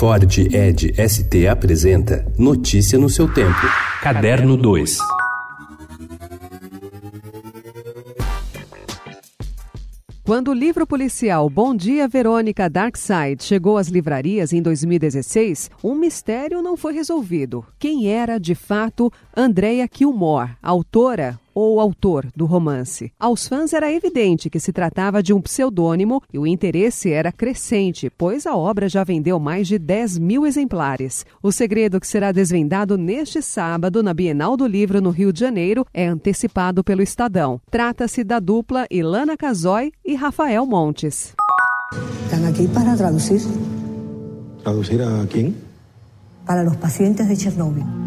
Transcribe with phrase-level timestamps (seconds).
[0.00, 3.60] Ford Ed ST apresenta Notícia no seu tempo.
[4.00, 4.96] Caderno 2.
[10.24, 16.62] Quando o livro policial Bom Dia Verônica Darkside chegou às livrarias em 2016, um mistério
[16.62, 17.62] não foi resolvido.
[17.78, 23.12] Quem era, de fato, Andrea Kilmore, autora ou autor do romance.
[23.18, 28.10] Aos fãs era evidente que se tratava de um pseudônimo e o interesse era crescente,
[28.16, 31.26] pois a obra já vendeu mais de 10 mil exemplares.
[31.42, 35.84] O segredo que será desvendado neste sábado na Bienal do Livro no Rio de Janeiro
[35.92, 37.60] é antecipado pelo Estadão.
[37.70, 41.34] Trata-se da dupla Ilana Casoy e Rafael Montes.
[42.24, 43.40] Estão aqui para traduzir.
[44.62, 45.54] ¿Traducir a quién?
[46.46, 47.99] Para os pacientes de Chernobyl.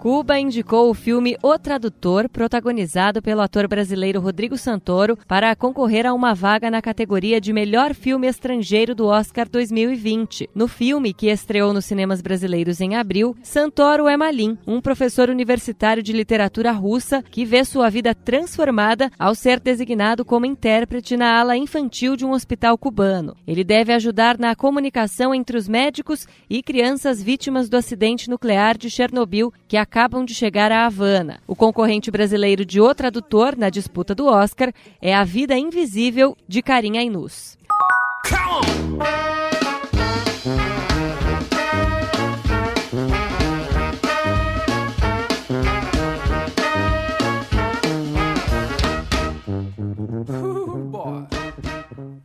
[0.00, 6.14] Cuba indicou o filme O Tradutor, protagonizado pelo ator brasileiro Rodrigo Santoro, para concorrer a
[6.14, 10.48] uma vaga na categoria de melhor filme estrangeiro do Oscar 2020.
[10.54, 16.02] No filme, que estreou nos cinemas brasileiros em abril, Santoro é Malin, um professor universitário
[16.02, 21.58] de literatura russa que vê sua vida transformada ao ser designado como intérprete na ala
[21.58, 23.36] infantil de um hospital cubano.
[23.46, 28.88] Ele deve ajudar na comunicação entre os médicos e crianças vítimas do acidente nuclear de
[28.88, 31.40] Chernobyl, que acabam de chegar a Havana.
[31.48, 36.62] O concorrente brasileiro de O Tradutor na disputa do Oscar é A Vida Invisível de
[36.62, 37.58] Karim Ainus.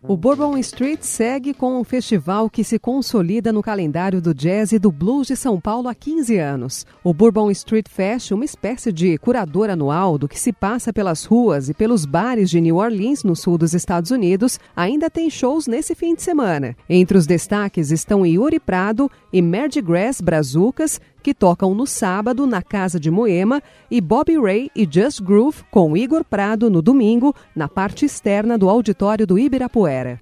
[0.07, 4.77] O Bourbon Street segue com um festival que se consolida no calendário do jazz e
[4.77, 6.85] do blues de São Paulo há 15 anos.
[7.03, 11.69] O Bourbon Street Fest, uma espécie de curador anual do que se passa pelas ruas
[11.69, 15.95] e pelos bares de New Orleans, no sul dos Estados Unidos, ainda tem shows nesse
[15.95, 16.77] fim de semana.
[16.87, 19.41] Entre os destaques estão Yuri Prado e
[19.81, 23.59] Grass Brazucas, que tocam no sábado na Casa de Moema,
[23.89, 28.69] e Bobby Ray e Just Groove com Igor Prado no domingo, na parte externa do
[28.69, 30.19] auditório do Ibirapuera.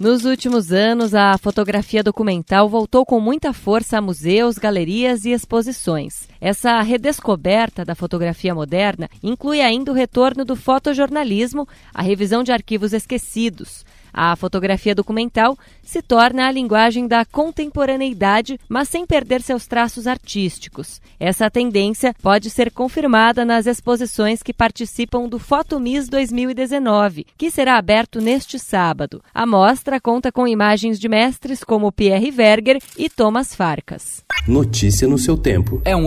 [0.00, 6.28] Nos últimos anos, a fotografia documental voltou com muita força a museus, galerias e exposições.
[6.44, 12.92] Essa redescoberta da fotografia moderna inclui ainda o retorno do fotojornalismo, a revisão de arquivos
[12.92, 13.82] esquecidos,
[14.14, 21.00] a fotografia documental se torna a linguagem da contemporaneidade, mas sem perder seus traços artísticos.
[21.18, 28.20] Essa tendência pode ser confirmada nas exposições que participam do Fotomis 2019, que será aberto
[28.20, 29.20] neste sábado.
[29.34, 34.22] A mostra conta com imagens de mestres como Pierre Verger e Thomas Farkas.
[34.46, 35.82] Notícia no seu tempo.
[35.84, 36.06] É um